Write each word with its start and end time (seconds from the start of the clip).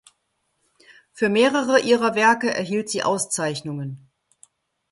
Für 1.13 1.29
mehrere 1.29 1.79
ihrer 1.79 2.15
Werke 2.15 2.51
erhielt 2.51 2.89
sie 2.89 3.03
Auszeichnungen. 3.03 4.09